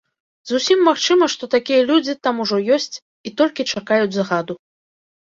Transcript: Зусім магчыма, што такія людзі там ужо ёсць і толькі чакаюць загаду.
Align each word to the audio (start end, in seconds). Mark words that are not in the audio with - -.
Зусім 0.51 0.79
магчыма, 0.85 1.27
што 1.33 1.49
такія 1.55 1.81
людзі 1.89 2.15
там 2.29 2.35
ужо 2.45 2.57
ёсць 2.79 2.95
і 2.97 3.29
толькі 3.43 3.67
чакаюць 3.75 4.09
загаду. 4.17 4.53